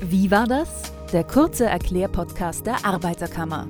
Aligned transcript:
Wie 0.00 0.30
war 0.30 0.46
das? 0.46 0.68
Der 1.12 1.24
kurze 1.24 1.66
Erklärpodcast 1.66 2.64
der 2.64 2.84
Arbeiterkammer. 2.84 3.66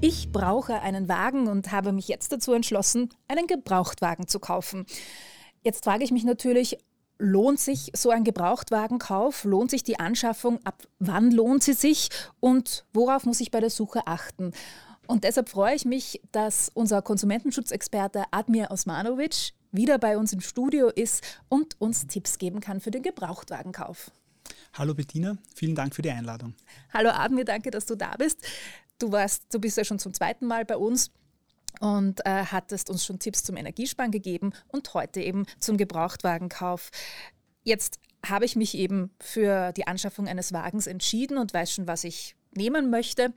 Ich 0.00 0.32
brauche 0.32 0.80
einen 0.80 1.06
Wagen 1.10 1.48
und 1.48 1.70
habe 1.70 1.92
mich 1.92 2.08
jetzt 2.08 2.32
dazu 2.32 2.54
entschlossen, 2.54 3.10
einen 3.28 3.46
Gebrauchtwagen 3.46 4.26
zu 4.26 4.40
kaufen. 4.40 4.86
Jetzt 5.62 5.84
frage 5.84 6.02
ich 6.02 6.12
mich 6.12 6.24
natürlich, 6.24 6.78
lohnt 7.18 7.60
sich 7.60 7.92
so 7.94 8.08
ein 8.08 8.24
Gebrauchtwagenkauf? 8.24 9.44
Lohnt 9.44 9.70
sich 9.70 9.84
die 9.84 10.00
Anschaffung? 10.00 10.60
Ab 10.64 10.82
wann 10.98 11.30
lohnt 11.30 11.62
sie 11.62 11.74
sich? 11.74 12.08
Und 12.40 12.86
worauf 12.94 13.26
muss 13.26 13.42
ich 13.42 13.50
bei 13.50 13.60
der 13.60 13.68
Suche 13.68 14.06
achten? 14.06 14.52
Und 15.06 15.24
deshalb 15.24 15.50
freue 15.50 15.74
ich 15.74 15.84
mich, 15.84 16.22
dass 16.32 16.70
unser 16.72 17.02
Konsumentenschutzexperte 17.02 18.24
Admir 18.30 18.70
Osmanovic 18.70 19.52
wieder 19.72 19.98
bei 19.98 20.16
uns 20.16 20.32
im 20.32 20.40
Studio 20.40 20.88
ist 20.88 21.22
und 21.48 21.80
uns 21.80 22.06
Tipps 22.06 22.38
geben 22.38 22.60
kann 22.60 22.80
für 22.80 22.90
den 22.90 23.02
Gebrauchtwagenkauf. 23.02 24.10
Hallo 24.74 24.94
Bettina, 24.94 25.36
vielen 25.54 25.74
Dank 25.74 25.94
für 25.94 26.02
die 26.02 26.10
Einladung. 26.10 26.54
Hallo 26.92 27.10
Admir, 27.10 27.44
danke, 27.44 27.70
dass 27.70 27.86
du 27.86 27.96
da 27.96 28.14
bist. 28.16 28.44
Du 28.98 29.12
warst, 29.12 29.52
du 29.52 29.60
bist 29.60 29.76
ja 29.76 29.84
schon 29.84 29.98
zum 29.98 30.12
zweiten 30.12 30.46
Mal 30.46 30.64
bei 30.64 30.76
uns 30.76 31.10
und 31.80 32.24
äh, 32.26 32.44
hattest 32.44 32.90
uns 32.90 33.04
schon 33.04 33.18
Tipps 33.18 33.44
zum 33.44 33.56
Energiesparen 33.56 34.10
gegeben 34.10 34.52
und 34.68 34.92
heute 34.94 35.20
eben 35.20 35.46
zum 35.58 35.76
Gebrauchtwagenkauf. 35.76 36.90
Jetzt 37.62 38.00
habe 38.26 38.44
ich 38.44 38.56
mich 38.56 38.76
eben 38.76 39.10
für 39.20 39.72
die 39.72 39.86
Anschaffung 39.86 40.28
eines 40.28 40.52
Wagens 40.52 40.86
entschieden 40.86 41.38
und 41.38 41.54
weiß 41.54 41.72
schon, 41.72 41.86
was 41.86 42.04
ich 42.04 42.36
nehmen 42.54 42.90
möchte, 42.90 43.32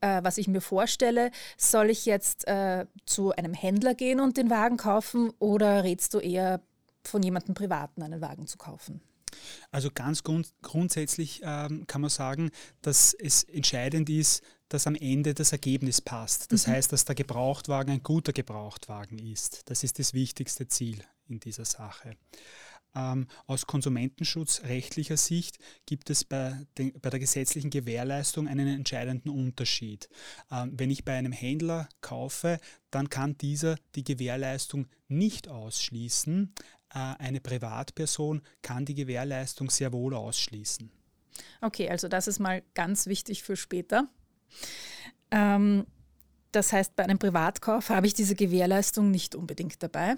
äh, 0.00 0.22
was 0.22 0.38
ich 0.38 0.48
mir 0.48 0.60
vorstelle. 0.60 1.30
Soll 1.56 1.90
ich 1.90 2.06
jetzt 2.06 2.46
äh, 2.46 2.86
zu 3.06 3.32
einem 3.32 3.54
Händler 3.54 3.94
gehen 3.94 4.20
und 4.20 4.36
den 4.36 4.50
Wagen 4.50 4.76
kaufen 4.76 5.32
oder 5.38 5.84
rätst 5.84 6.14
du 6.14 6.18
eher 6.18 6.60
von 7.04 7.22
jemandem 7.22 7.54
Privaten 7.54 8.02
einen 8.02 8.20
Wagen 8.20 8.46
zu 8.46 8.58
kaufen? 8.58 9.00
Also 9.70 9.90
ganz 9.92 10.22
grund 10.22 10.52
grundsätzlich 10.62 11.40
ähm, 11.44 11.86
kann 11.86 12.00
man 12.00 12.10
sagen, 12.10 12.50
dass 12.82 13.14
es 13.14 13.44
entscheidend 13.44 14.08
ist, 14.08 14.42
dass 14.68 14.86
am 14.86 14.94
Ende 14.94 15.34
das 15.34 15.52
Ergebnis 15.52 16.00
passt. 16.00 16.52
Das 16.52 16.66
mhm. 16.66 16.72
heißt, 16.72 16.92
dass 16.92 17.04
der 17.04 17.14
Gebrauchtwagen 17.14 17.92
ein 17.92 18.02
guter 18.02 18.32
Gebrauchtwagen 18.32 19.18
ist. 19.18 19.62
Das 19.66 19.82
ist 19.82 19.98
das 19.98 20.14
wichtigste 20.14 20.68
Ziel 20.68 21.02
in 21.28 21.40
dieser 21.40 21.64
Sache. 21.64 22.16
Ähm, 22.94 23.26
aus 23.46 23.66
konsumentenschutzrechtlicher 23.66 25.16
Sicht 25.16 25.58
gibt 25.86 26.10
es 26.10 26.24
bei, 26.24 26.66
den, 26.78 26.98
bei, 27.00 27.10
der 27.10 27.20
gesetzlichen 27.20 27.70
Gewährleistung 27.70 28.48
einen 28.48 28.66
entscheidenden 28.66 29.28
Unterschied. 29.28 30.08
Ähm, 30.50 30.72
wenn 30.76 30.90
ich 30.90 31.04
bei 31.04 31.16
einem 31.16 31.32
Händler 31.32 31.88
kaufe, 32.00 32.58
dann 32.90 33.10
kann 33.10 33.36
dieser 33.36 33.76
die 33.94 34.04
Gewährleistung 34.04 34.86
nicht 35.08 35.48
ausschließen. 35.48 36.54
Äh, 36.94 36.98
eine 36.98 37.40
Privatperson 37.40 38.42
kann 38.62 38.84
die 38.84 38.94
Gewährleistung 38.94 39.70
sehr 39.70 39.92
wohl 39.92 40.14
ausschließen. 40.14 40.90
Okay, 41.60 41.88
also 41.88 42.08
das 42.08 42.26
ist 42.26 42.38
mal 42.38 42.62
ganz 42.74 43.06
wichtig 43.06 43.42
für 43.42 43.56
später. 43.56 44.08
Ähm, 45.30 45.86
das 46.52 46.72
heißt, 46.72 46.96
bei 46.96 47.04
einem 47.04 47.18
Privatkauf 47.18 47.90
habe 47.90 48.06
ich 48.06 48.14
diese 48.14 48.34
Gewährleistung 48.34 49.10
nicht 49.10 49.34
unbedingt 49.34 49.82
dabei. 49.82 50.16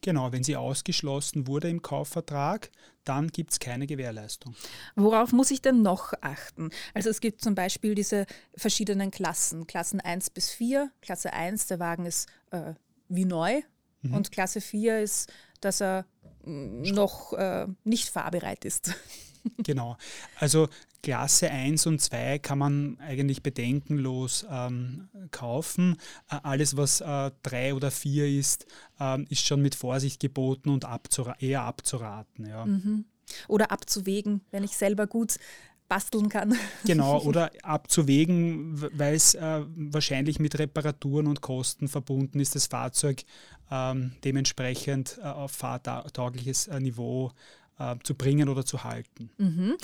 Genau, 0.00 0.32
wenn 0.32 0.44
sie 0.44 0.56
ausgeschlossen 0.56 1.46
wurde 1.46 1.68
im 1.68 1.82
Kaufvertrag, 1.82 2.70
dann 3.04 3.28
gibt 3.28 3.52
es 3.52 3.58
keine 3.58 3.86
Gewährleistung. 3.86 4.54
Worauf 4.96 5.32
muss 5.32 5.50
ich 5.50 5.62
denn 5.62 5.82
noch 5.82 6.12
achten? 6.20 6.70
Also 6.94 7.10
es 7.10 7.20
gibt 7.20 7.40
zum 7.40 7.54
Beispiel 7.54 7.94
diese 7.94 8.26
verschiedenen 8.56 9.10
Klassen, 9.10 9.66
Klassen 9.66 10.00
1 10.00 10.30
bis 10.30 10.50
4. 10.50 10.90
Klasse 11.00 11.32
1, 11.32 11.66
der 11.68 11.78
Wagen 11.78 12.06
ist 12.06 12.28
äh, 12.50 12.74
wie 13.08 13.24
neu 13.24 13.62
mhm. 14.02 14.14
und 14.14 14.32
Klasse 14.32 14.60
4 14.60 15.00
ist, 15.00 15.32
dass 15.60 15.80
er 15.80 16.06
mm, 16.44 16.82
noch 16.82 17.32
äh, 17.34 17.66
nicht 17.84 18.08
fahrbereit 18.08 18.64
ist. 18.64 18.94
Genau. 19.58 19.96
Also 20.40 20.68
Klasse 21.06 21.52
1 21.52 21.86
und 21.86 22.00
2 22.00 22.40
kann 22.40 22.58
man 22.58 22.98
eigentlich 22.98 23.40
bedenkenlos 23.40 24.44
ähm, 24.50 25.08
kaufen. 25.30 25.98
Äh, 26.28 26.38
alles, 26.42 26.76
was 26.76 27.00
äh, 27.00 27.30
3 27.44 27.74
oder 27.74 27.92
4 27.92 28.26
ist, 28.26 28.66
äh, 28.98 29.22
ist 29.28 29.46
schon 29.46 29.62
mit 29.62 29.76
Vorsicht 29.76 30.18
geboten 30.18 30.68
und 30.68 30.84
abzura 30.84 31.36
eher 31.38 31.62
abzuraten. 31.62 32.48
Ja. 32.48 32.66
Mhm. 32.66 33.04
Oder 33.46 33.70
abzuwägen, 33.70 34.40
wenn 34.50 34.64
ich 34.64 34.76
selber 34.76 35.06
gut 35.06 35.36
basteln 35.86 36.28
kann. 36.28 36.58
Genau, 36.84 37.20
oder 37.24 37.52
abzuwägen, 37.62 38.82
weil 38.98 39.14
es 39.14 39.36
äh, 39.36 39.62
wahrscheinlich 39.76 40.40
mit 40.40 40.58
Reparaturen 40.58 41.28
und 41.28 41.40
Kosten 41.40 41.86
verbunden 41.86 42.40
ist, 42.40 42.56
das 42.56 42.66
Fahrzeug 42.66 43.22
ähm, 43.70 44.16
dementsprechend 44.24 45.20
äh, 45.22 45.26
auf 45.26 45.52
fahrtaugliches 45.52 46.66
äh, 46.66 46.80
Niveau 46.80 47.30
äh, 47.78 47.94
zu 48.02 48.16
bringen 48.16 48.48
oder 48.48 48.64
zu 48.64 48.82
halten. 48.82 49.30
Mhm. 49.38 49.76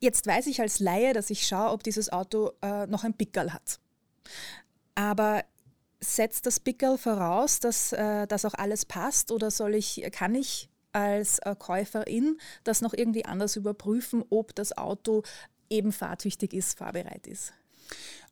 Jetzt 0.00 0.26
weiß 0.26 0.46
ich 0.46 0.60
als 0.60 0.78
Laie, 0.78 1.12
dass 1.12 1.30
ich 1.30 1.46
schaue, 1.46 1.70
ob 1.70 1.82
dieses 1.82 2.12
Auto 2.12 2.52
äh, 2.62 2.86
noch 2.86 3.04
ein 3.04 3.14
Pickel 3.14 3.52
hat. 3.52 3.80
Aber 4.94 5.44
setzt 6.00 6.46
das 6.46 6.60
Pickel 6.60 6.98
voraus, 6.98 7.60
dass 7.60 7.92
äh, 7.92 8.26
das 8.26 8.44
auch 8.44 8.54
alles 8.54 8.84
passt 8.84 9.32
oder 9.32 9.50
soll 9.50 9.74
ich, 9.74 10.06
kann 10.12 10.34
ich 10.34 10.68
als 10.92 11.38
äh, 11.40 11.54
Käuferin 11.58 12.38
das 12.64 12.80
noch 12.80 12.94
irgendwie 12.94 13.24
anders 13.24 13.56
überprüfen, 13.56 14.24
ob 14.30 14.54
das 14.54 14.76
Auto 14.76 15.22
eben 15.70 15.92
fahrtüchtig 15.92 16.52
ist, 16.52 16.78
fahrbereit 16.78 17.26
ist? 17.26 17.52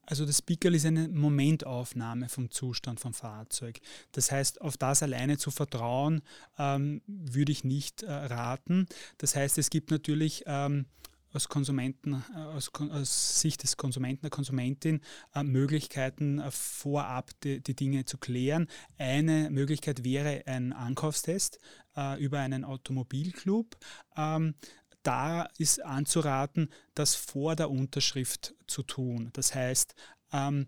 Also 0.07 0.27
das 0.27 0.43
Pickel 0.43 0.75
ist 0.75 0.85
eine 0.85 1.09
Momentaufnahme 1.09 2.29
vom 2.29 2.51
Zustand 2.51 3.01
vom 3.01 3.15
Fahrzeug. 3.15 3.81
Das 4.13 4.31
heißt, 4.31 4.61
auf 4.61 4.77
das 4.77 5.03
alleine 5.03 5.39
zu 5.39 5.51
vertrauen, 5.51 6.23
ähm, 6.59 7.01
würde 7.07 7.53
ich 7.53 7.65
nicht 7.65 8.03
äh, 8.03 8.13
raten. 8.13 8.87
Das 9.19 9.35
heißt, 9.35 9.57
es 9.57 9.71
gibt 9.71 9.91
natürlich 9.91 10.45
ähm, 10.47 10.87
aus 11.35 11.49
Konsumenten, 11.49 12.25
äh, 12.35 12.39
aus, 12.39 12.71
aus, 12.75 13.41
Sicht 13.41 13.63
des 13.63 13.77
Konsumenten, 13.77 14.23
der 14.23 14.31
Konsumentin 14.31 15.01
äh, 15.35 15.43
Möglichkeiten 15.43 16.39
äh, 16.39 16.51
vorab 16.51 17.31
die, 17.43 17.61
die, 17.61 17.75
Dinge 17.75 18.05
zu 18.05 18.19
klären. 18.19 18.69
Eine 18.99 19.51
Möglichkeit 19.51 20.05
wäre 20.05 20.45
ein 20.47 20.73
Ankaufstest 20.73 21.59
äh, 21.97 22.23
über 22.23 22.39
einen 22.39 22.65
Automobilclub. 22.65 23.77
Ähm, 24.17 24.55
da 25.03 25.49
ist 25.59 25.85
anzuraten, 25.85 26.71
das 26.95 27.15
vor 27.15 27.57
der 27.57 27.71
Unterschrift 27.71 28.55
zu 28.67 28.83
tun. 28.83 29.29
Das 29.35 29.55
heißt, 29.55 29.95
ähm, 30.33 30.67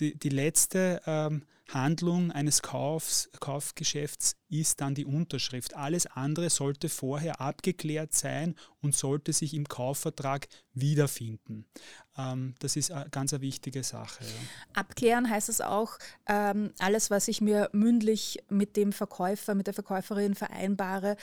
die, 0.00 0.18
die, 0.18 0.28
letzte 0.28 1.00
ähm, 1.06 1.42
Handlung 1.68 2.32
eines 2.32 2.62
Kaufs, 2.62 3.28
Kaufgeschäfts 3.40 4.36
ist 4.48 4.80
dann 4.80 4.94
die 4.94 5.04
Unterschrift. 5.04 5.74
Alles 5.74 6.06
andere 6.06 6.48
sollte 6.48 6.88
vorher 6.88 7.40
abgeklärt 7.40 8.14
sein 8.14 8.54
und 8.80 8.96
sollte 8.96 9.34
sich 9.34 9.52
im 9.52 9.68
Kaufvertrag 9.68 10.48
wiederfinden. 10.72 11.66
Ähm, 12.16 12.54
das 12.60 12.76
ist 12.76 12.90
eine 12.90 13.10
ganz 13.10 13.34
eine 13.34 13.42
wichtige 13.42 13.84
Sache. 13.84 14.24
Ja. 14.24 14.80
Abklären 14.80 15.28
heißt 15.28 15.50
es 15.50 15.60
auch, 15.60 15.98
ähm, 16.26 16.72
alles, 16.78 17.10
was 17.10 17.28
ich 17.28 17.42
mir 17.42 17.68
mündlich 17.72 18.42
mit 18.48 18.76
dem 18.76 18.92
Verkäufer, 18.92 19.54
mit 19.54 19.66
der 19.66 19.74
Verkäuferin 19.74 20.34
vereinbare, 20.34 21.16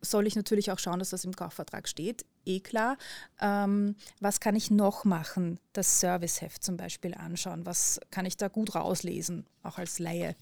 soll 0.00 0.26
ich 0.26 0.36
natürlich 0.36 0.70
auch 0.70 0.78
schauen, 0.78 0.98
dass 0.98 1.10
das 1.10 1.24
im 1.24 1.34
Kaufvertrag 1.34 1.88
steht, 1.88 2.24
eh 2.44 2.60
klar. 2.60 2.96
Ähm, 3.40 3.96
was 4.20 4.40
kann 4.40 4.56
ich 4.56 4.70
noch 4.70 5.04
machen? 5.04 5.58
Das 5.72 6.00
Serviceheft 6.00 6.62
zum 6.62 6.76
Beispiel 6.76 7.14
anschauen. 7.14 7.66
Was 7.66 8.00
kann 8.10 8.26
ich 8.26 8.36
da 8.36 8.48
gut 8.48 8.74
rauslesen, 8.74 9.46
auch 9.62 9.78
als 9.78 9.98
Laie? 9.98 10.36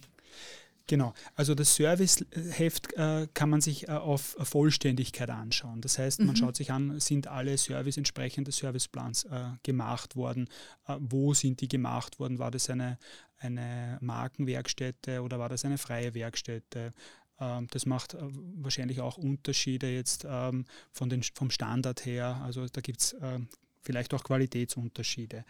Genau, 0.89 1.15
also 1.34 1.56
das 1.56 1.75
Serviceheft 1.75 2.93
äh, 2.95 3.27
kann 3.34 3.50
man 3.50 3.61
sich 3.61 3.89
äh, 3.89 3.93
auf 3.93 4.37
Vollständigkeit 4.41 5.31
anschauen. 5.31 5.81
Das 5.81 5.99
heißt, 5.99 6.21
man 6.21 6.28
mhm. 6.28 6.37
schaut 6.37 6.56
sich 6.56 6.71
an, 6.71 7.00
sind 7.00 7.27
alle 7.27 7.59
Service 7.59 7.97
entsprechend 7.97 8.47
des 8.47 8.59
Serviceplans 8.59 9.25
äh, 9.25 9.49
gemacht 9.65 10.15
worden? 10.15 10.49
Äh, 10.87 10.97
wo 11.00 11.34
sind 11.34 11.61
die 11.61 11.66
gemacht 11.66 12.21
worden? 12.21 12.39
War 12.39 12.53
das 12.53 12.71
eine, 12.71 12.99
eine 13.39 13.99
Markenwerkstätte 14.00 15.22
oder 15.22 15.41
war 15.41 15.49
das 15.49 15.65
eine 15.65 15.77
freie 15.77 16.15
Werkstätte? 16.15 16.93
Ähm, 17.41 17.66
das 17.71 17.86
macht 17.86 18.15
äh, 18.15 18.18
wahrscheinlich 18.56 19.00
auch 19.00 19.18
Unterschiede 19.18 19.88
jetzt 19.88 20.27
ähm, 20.28 20.65
von 20.92 21.09
den, 21.09 21.22
vom 21.22 21.50
Standard 21.50 22.04
her. 22.06 22.41
Also 22.44 22.66
da 22.66 22.80
gibt 22.80 23.00
es 23.00 23.16
ähm, 23.21 23.48
vielleicht 23.83 24.12
auch 24.15 24.24
Qualitätsunterschiede. 24.24 25.44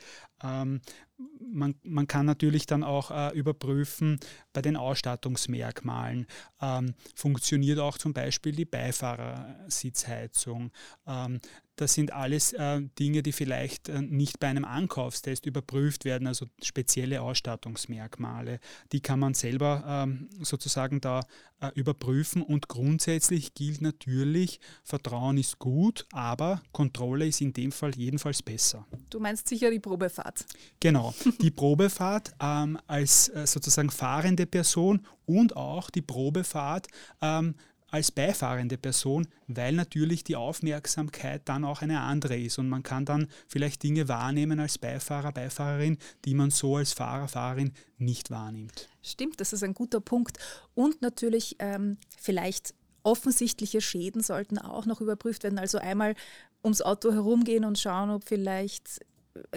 Man, 1.41 1.75
man 1.83 2.07
kann 2.07 2.27
natürlich 2.27 2.67
dann 2.67 2.85
auch 2.85 3.11
äh, 3.11 3.37
überprüfen 3.37 4.21
bei 4.53 4.63
den 4.63 4.77
Ausstattungsmerkmalen. 4.77 6.27
funktioniert 7.15 7.79
auch 7.79 7.99
zum 7.99 8.13
Beispiel 8.13 8.53
die 8.53 8.65
Beifahrersitzheizung? 8.65 10.71
Das 11.77 11.93
sind 11.93 12.13
alles 12.13 12.55
äh, 12.55 12.81
Dinge, 12.99 13.23
die 13.23 13.33
vielleicht 13.33 13.91
äh, 13.91 14.01
nicht 14.01 14.41
bei 14.41 14.49
einem 14.49 14.65
Ankaufstest 14.65 15.45
überprüft 15.45 16.07
werden, 16.07 16.27
also 16.27 16.47
spezielle 16.63 17.21
Ausstattungsmerkmale. 17.21 18.61
Die 18.93 19.01
kann 19.01 19.21
man 19.21 19.35
selber 19.35 19.85
ähm, 19.87 20.31
sozusagen 20.41 21.03
da 21.03 21.21
äh, 21.61 21.71
überprüfen 21.75 22.43
und 22.43 22.69
grundsätzlich 22.69 23.53
gilt 23.53 23.83
natürlich, 23.83 24.59
Vertrauen 24.85 25.37
ist 25.37 25.59
gut, 25.59 26.07
aber 26.13 26.63
Kontrolle 26.73 27.27
ist 27.27 27.43
in 27.43 27.53
dem 27.53 27.73
Fall 27.73 27.95
jedenfalls 27.95 28.43
besser. 28.43 28.87
Du 29.11 29.21
meinst 29.21 29.47
sicher 29.47 29.71
die 29.71 29.81
Probefahrt. 29.81 30.47
Genau, 30.81 31.06
die 31.41 31.51
Probefahrt 31.51 32.33
ähm, 32.41 32.79
als 32.87 33.29
äh, 33.29 33.47
sozusagen 33.47 33.91
fahrende 33.91 34.47
Person 34.47 35.07
und 35.27 35.57
auch 35.57 35.91
die 35.91 36.03
Probefahrt 36.03 36.87
ähm, 37.21 37.55
als 37.91 38.11
beifahrende 38.11 38.77
Person, 38.79 39.29
weil 39.47 39.73
natürlich 39.73 40.25
die 40.25 40.37
Aufmerksamkeit 40.37 41.43
dann 41.49 41.65
auch 41.65 41.83
eine 41.83 42.01
andere 42.01 42.37
ist 42.37 42.59
und 42.59 42.69
man 42.69 42.83
kann 42.83 43.05
dann 43.05 43.29
vielleicht 43.49 43.83
Dinge 43.83 44.09
wahrnehmen 44.09 44.61
als 44.61 44.79
Beifahrer, 44.79 45.33
Beifahrerin, 45.33 45.99
die 46.25 46.35
man 46.35 46.51
so 46.51 46.77
als 46.77 46.93
Fahrer, 46.93 47.29
Fahrerin 47.29 47.73
nicht 47.99 48.31
wahrnimmt. 48.31 48.89
Stimmt, 49.03 49.41
das 49.41 49.53
ist 49.53 49.63
ein 49.63 49.75
guter 49.75 50.01
Punkt. 50.01 50.39
Und 50.75 51.01
natürlich 51.01 51.57
ähm, 51.59 51.99
vielleicht 52.19 52.75
offensichtliche 53.05 53.81
Schäden 53.81 54.21
sollten 54.21 54.59
auch 54.59 54.85
noch 54.85 55.01
überprüft 55.01 55.45
werden. 55.45 55.59
Also 55.59 55.79
einmal 55.79 56.17
ums 56.65 56.83
Auto 56.83 57.13
herumgehen 57.13 57.65
und 57.65 57.79
schauen, 57.79 58.11
ob 58.11 58.25
vielleicht 58.25 59.01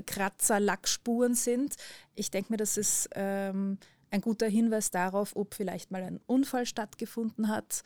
Kratzer, 0.06 0.60
Lackspuren 0.60 1.36
sind. 1.36 1.76
Ich 2.16 2.32
denke 2.32 2.54
mir, 2.54 2.58
das 2.58 2.78
ist 2.78 3.10
ähm, 3.14 3.78
ein 4.12 4.22
guter 4.22 4.48
Hinweis 4.48 4.92
darauf, 4.92 5.36
ob 5.36 5.54
vielleicht 5.54 5.92
mal 5.92 6.04
ein 6.04 6.20
Unfall 6.26 6.66
stattgefunden 6.66 7.48
hat. 7.48 7.84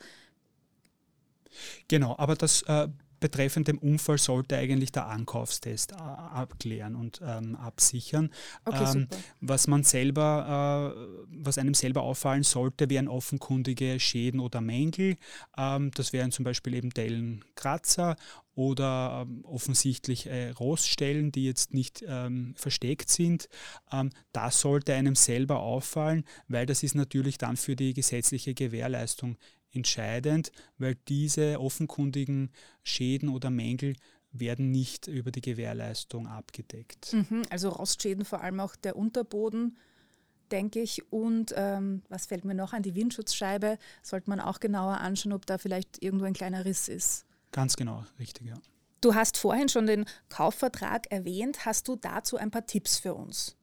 Genau, 1.88 2.16
aber 2.18 2.34
das 2.34 2.62
äh, 2.62 2.88
betreffend 3.24 3.68
dem 3.68 3.78
Unfall 3.78 4.18
sollte 4.18 4.58
eigentlich 4.58 4.92
der 4.92 5.06
Ankaufstest 5.06 5.94
abklären 5.94 6.94
und 6.94 7.22
ähm, 7.24 7.56
absichern. 7.56 8.28
Okay, 8.66 8.84
ähm, 8.94 9.08
was 9.40 9.66
man 9.66 9.82
selber, 9.82 10.94
äh, 10.94 11.36
was 11.42 11.56
einem 11.56 11.72
selber 11.72 12.02
auffallen 12.02 12.42
sollte, 12.42 12.90
wären 12.90 13.08
offenkundige 13.08 13.98
Schäden 13.98 14.40
oder 14.40 14.60
Mängel. 14.60 15.16
Ähm, 15.56 15.90
das 15.94 16.12
wären 16.12 16.32
zum 16.32 16.44
Beispiel 16.44 16.74
eben 16.74 16.90
Dellenkratzer 16.90 18.16
oder 18.54 19.24
ähm, 19.26 19.42
offensichtlich 19.46 20.26
äh, 20.26 20.50
Roststellen, 20.50 21.32
die 21.32 21.46
jetzt 21.46 21.72
nicht 21.72 22.04
ähm, 22.06 22.52
versteckt 22.58 23.08
sind. 23.08 23.48
Ähm, 23.90 24.10
das 24.32 24.60
sollte 24.60 24.92
einem 24.92 25.14
selber 25.14 25.60
auffallen, 25.60 26.24
weil 26.46 26.66
das 26.66 26.82
ist 26.82 26.94
natürlich 26.94 27.38
dann 27.38 27.56
für 27.56 27.74
die 27.74 27.94
gesetzliche 27.94 28.52
Gewährleistung 28.52 29.38
entscheidend, 29.74 30.52
weil 30.78 30.96
diese 31.08 31.60
offenkundigen 31.60 32.50
Schäden 32.82 33.28
oder 33.28 33.50
Mängel 33.50 33.94
werden 34.32 34.70
nicht 34.70 35.06
über 35.06 35.30
die 35.30 35.40
Gewährleistung 35.40 36.26
abgedeckt. 36.26 37.12
Mhm, 37.12 37.42
also 37.50 37.68
Rostschäden, 37.68 38.24
vor 38.24 38.40
allem 38.42 38.60
auch 38.60 38.76
der 38.76 38.96
Unterboden, 38.96 39.78
denke 40.50 40.80
ich. 40.80 41.10
Und 41.12 41.54
ähm, 41.56 42.02
was 42.08 42.26
fällt 42.26 42.44
mir 42.44 42.54
noch 42.54 42.72
an? 42.72 42.82
Die 42.82 42.94
Windschutzscheibe 42.94 43.78
sollte 44.02 44.28
man 44.28 44.40
auch 44.40 44.60
genauer 44.60 44.98
anschauen, 44.98 45.32
ob 45.32 45.46
da 45.46 45.58
vielleicht 45.58 46.02
irgendwo 46.02 46.24
ein 46.24 46.34
kleiner 46.34 46.64
Riss 46.64 46.88
ist. 46.88 47.26
Ganz 47.52 47.76
genau, 47.76 48.04
richtig, 48.18 48.48
ja. 48.48 48.54
Du 49.00 49.14
hast 49.14 49.36
vorhin 49.36 49.68
schon 49.68 49.86
den 49.86 50.06
Kaufvertrag 50.30 51.10
erwähnt. 51.10 51.66
Hast 51.66 51.88
du 51.88 51.96
dazu 51.96 52.36
ein 52.36 52.50
paar 52.50 52.66
Tipps 52.66 52.98
für 52.98 53.14
uns? 53.14 53.56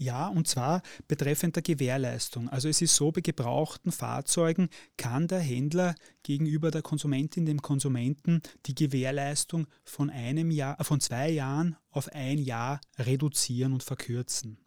Ja, 0.00 0.28
und 0.28 0.46
zwar 0.46 0.82
betreffend 1.08 1.56
der 1.56 1.62
Gewährleistung. 1.64 2.48
Also 2.48 2.68
es 2.68 2.80
ist 2.80 2.94
so, 2.94 3.10
bei 3.10 3.20
gebrauchten 3.20 3.90
Fahrzeugen 3.90 4.68
kann 4.96 5.26
der 5.26 5.40
Händler 5.40 5.96
gegenüber 6.22 6.70
der 6.70 6.82
Konsumentin, 6.82 7.46
dem 7.46 7.60
Konsumenten, 7.60 8.42
die 8.66 8.76
Gewährleistung 8.76 9.66
von 9.84 10.08
einem 10.08 10.52
Jahr, 10.52 10.78
äh, 10.78 10.84
von 10.84 11.00
zwei 11.00 11.30
Jahren 11.30 11.76
auf 11.90 12.08
ein 12.12 12.38
Jahr 12.38 12.80
reduzieren 12.96 13.72
und 13.72 13.82
verkürzen. 13.82 14.58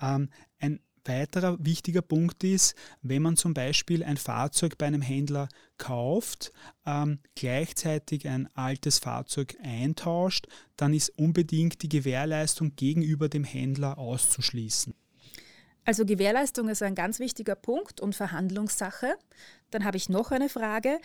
Ähm, 0.00 0.30
ein 0.60 0.80
weiterer 1.04 1.56
wichtiger 1.60 2.02
Punkt 2.02 2.44
ist, 2.44 2.74
wenn 3.02 3.22
man 3.22 3.36
zum 3.36 3.54
Beispiel 3.54 4.04
ein 4.04 4.16
Fahrzeug 4.16 4.78
bei 4.78 4.86
einem 4.86 5.02
Händler 5.02 5.48
kauft, 5.78 6.52
ähm, 6.86 7.20
gleichzeitig 7.34 8.28
ein 8.28 8.48
altes 8.54 8.98
Fahrzeug 8.98 9.56
eintauscht, 9.62 10.46
dann 10.76 10.94
ist 10.94 11.10
unbedingt 11.18 11.82
die 11.82 11.88
Gewährleistung 11.88 12.76
gegenüber 12.76 13.28
dem 13.28 13.44
Händler 13.44 13.98
auszuschließen. 13.98 14.94
Also 15.84 16.04
Gewährleistung 16.04 16.68
ist 16.68 16.82
ein 16.82 16.94
ganz 16.94 17.18
wichtiger 17.18 17.54
Punkt 17.54 18.00
und 18.00 18.14
Verhandlungssache. 18.14 19.14
Dann 19.70 19.84
habe 19.84 19.96
ich 19.96 20.08
noch 20.08 20.30
eine 20.30 20.48
Frage. 20.48 20.98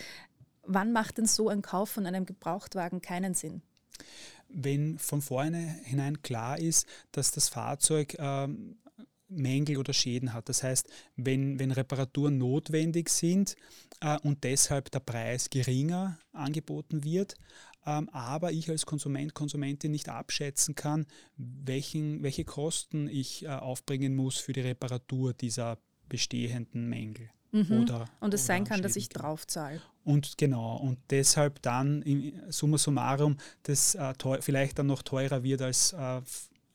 Wann 0.64 0.92
macht 0.92 1.18
denn 1.18 1.26
so 1.26 1.50
ein 1.50 1.62
Kauf 1.62 1.90
von 1.90 2.06
einem 2.06 2.26
Gebrauchtwagen 2.26 3.02
keinen 3.02 3.34
Sinn? 3.34 3.62
Wenn 4.50 5.00
von 5.00 5.22
vornherein 5.22 6.22
klar 6.22 6.60
ist, 6.60 6.88
dass 7.12 7.32
das 7.32 7.50
Fahrzeug 7.50 8.16
ähm, 8.20 8.78
Mängel 9.28 9.78
oder 9.78 9.94
Schäden 9.94 10.34
hat. 10.34 10.50
Das 10.50 10.64
heißt, 10.64 10.88
wenn, 11.16 11.60
wenn 11.60 11.72
Reparaturen 11.72 12.38
notwendig 12.38 13.10
sind 13.10 13.56
äh, 14.02 14.20
und 14.22 14.44
deshalb 14.44 14.92
der 14.92 15.00
Preis 15.00 15.50
geringer 15.50 16.20
angeboten 16.32 17.04
wird, 17.04 17.36
ähm, 17.86 18.10
aber 18.10 18.52
ich 18.52 18.70
als 18.70 18.86
Konsument, 18.86 19.34
Konsumentin 19.34 19.92
nicht 19.92 20.10
abschätzen 20.10 20.76
kann, 20.76 21.06
welchen, 21.38 22.24
welche 22.24 22.44
Kosten 22.44 23.08
ich 23.08 23.46
äh, 23.46 23.50
aufbringen 23.50 24.16
muss 24.16 24.38
für 24.38 24.54
die 24.54 24.62
Reparatur 24.62 25.34
dieser 25.34 25.78
bestehenden 26.10 26.88
Mängel. 26.90 27.30
Mhm. 27.52 27.84
Oder, 27.84 28.06
und 28.20 28.34
es 28.34 28.46
sein 28.46 28.64
kann, 28.64 28.78
Schäden. 28.78 28.84
dass 28.84 28.96
ich 28.96 29.10
draufzahle. 29.10 29.82
Und 30.04 30.38
genau, 30.38 30.78
und 30.78 31.00
deshalb 31.10 31.62
dann 31.62 32.04
summa 32.50 32.78
summarum 32.78 33.38
das 33.64 33.96
äh, 33.96 34.14
teuer, 34.14 34.42
vielleicht 34.42 34.78
dann 34.78 34.88
noch 34.88 35.02
teurer 35.04 35.44
wird 35.44 35.62
als 35.62 35.94
äh, 35.94 36.22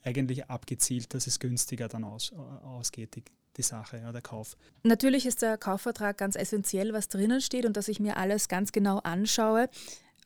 eigentlich 0.02 0.48
abgezielt, 0.48 1.14
dass 1.14 1.26
es 1.26 1.38
günstiger 1.38 1.88
dann 1.88 2.04
aus, 2.04 2.32
äh, 2.32 2.36
ausgeht, 2.36 3.16
die, 3.16 3.24
die 3.56 3.62
Sache, 3.62 3.98
ja, 3.98 4.12
der 4.12 4.22
Kauf. 4.22 4.56
Natürlich 4.82 5.26
ist 5.26 5.42
der 5.42 5.58
Kaufvertrag 5.58 6.16
ganz 6.18 6.36
essentiell, 6.36 6.92
was 6.92 7.08
drinnen 7.08 7.40
steht 7.40 7.66
und 7.66 7.76
dass 7.76 7.88
ich 7.88 8.00
mir 8.00 8.16
alles 8.16 8.48
ganz 8.48 8.72
genau 8.72 8.98
anschaue. 8.98 9.68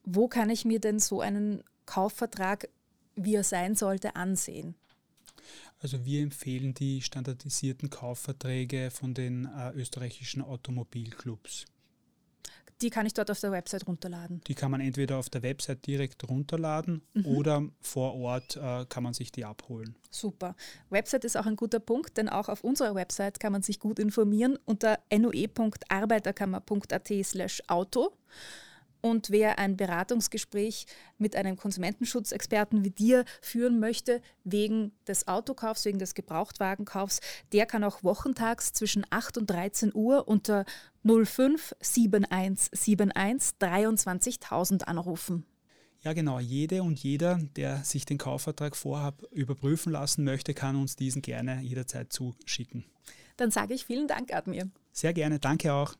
Wo 0.05 0.29
kann 0.29 0.51
ich 0.51 0.65
mir 0.65 0.81
denn 0.81 0.99
so 0.99 1.21
einen 1.21 1.63
Kaufvertrag, 1.87 2.69
wie 3.17 3.35
er 3.35 3.45
sein 3.45 3.75
sollte, 3.75 4.17
ansehen? 4.17 4.75
Also 5.81 6.05
wir 6.05 6.23
empfehlen 6.23 6.73
die 6.75 7.03
standardisierten 7.03 7.91
Kaufverträge 7.91 8.91
von 8.91 9.13
den 9.13 9.47
äh, 9.47 9.73
österreichischen 9.73 10.41
Automobilclubs 10.41 11.67
die 12.83 12.91
kann 12.91 13.07
ich 13.07 13.15
dort 13.15 13.31
auf 13.31 13.39
der 13.41 13.53
Website 13.53 13.87
runterladen. 13.87 14.41
Die 14.47 14.55
kann 14.55 14.71
man 14.71 14.81
entweder 14.81 15.19
auf 15.19 15.29
der 15.31 15.43
Website 15.43 15.87
direkt 15.87 16.29
runterladen 16.29 17.03
mhm. 17.15 17.27
oder 17.27 17.63
vor 17.81 18.15
Ort 18.15 18.57
äh, 18.57 18.85
kann 18.89 19.03
man 19.03 19.15
sich 19.15 19.33
die 19.33 19.45
abholen. 19.45 19.97
Super. 20.11 20.55
Website 20.91 21.25
ist 21.25 21.37
auch 21.37 21.47
ein 21.47 21.57
guter 21.57 21.81
Punkt, 21.81 22.17
denn 22.17 22.29
auch 22.29 22.49
auf 22.49 22.63
unserer 22.65 22.95
Website 22.95 23.41
kann 23.41 23.51
man 23.53 23.63
sich 23.63 23.81
gut 23.81 23.99
informieren 23.99 24.59
unter 24.65 25.01
noe.arbeiterkammer.at 25.13 27.13
slash 27.25 27.63
auto. 27.69 28.13
Und 29.05 29.29
wer 29.29 29.59
ein 29.59 29.77
Beratungsgespräch 29.77 30.87
mit 31.19 31.37
einem 31.37 31.59
Konsumentenschutzexperten 31.59 32.87
wie 32.87 32.91
dir 32.91 33.27
führen 33.43 33.79
möchte, 33.79 34.23
wegen 34.45 34.93
des 35.07 35.29
Autokaufs, 35.29 35.85
wegen 35.85 35.99
des 35.99 36.15
Gebrauchtwagenkaufs, 36.15 37.21
der 37.53 37.67
kann 37.67 37.85
auch 37.85 38.03
wochentags 38.03 38.73
zwischen 38.73 39.05
8 39.11 39.37
und 39.37 39.51
13 39.51 39.95
Uhr 39.95 40.27
unter 40.27 40.65
05 41.05 41.75
7171 41.83 43.59
23.000 43.61 44.85
anrufen. 44.85 45.45
Ja, 46.01 46.15
genau. 46.15 46.41
Jede 46.41 46.83
und 46.83 46.99
jeder, 46.99 47.39
der 47.57 47.85
sich 47.85 48.07
den 48.07 48.17
Kaufvertrag 48.17 48.75
vorab 48.75 49.23
überprüfen 49.33 49.93
lassen 49.93 50.25
möchte, 50.25 50.55
kann 50.55 50.77
uns 50.77 50.97
diesen 50.97 51.21
gerne 51.21 51.61
jederzeit 51.61 52.11
zuschicken. 52.11 52.87
Dann 53.37 53.51
sage 53.51 53.75
ich 53.75 53.85
vielen 53.85 54.09
Dank, 54.09 54.33
Admir. 54.33 54.71
Sehr 54.93 55.13
gerne. 55.13 55.39
Danke 55.39 55.75
auch. 55.75 55.95